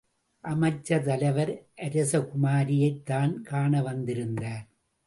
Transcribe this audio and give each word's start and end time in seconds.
அமைச்சர் 0.43 1.03
தலைவர் 1.03 1.51
அரசகுமாரியைத்தான் 1.81 3.41
காண 3.41 3.81
வந்திருந்தார். 3.81 4.65